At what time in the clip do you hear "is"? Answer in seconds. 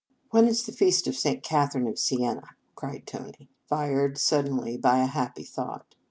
0.47-0.65